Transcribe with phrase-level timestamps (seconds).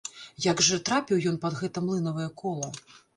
[0.45, 2.71] Як жа трапіў ён пад гэта млынавае кола?!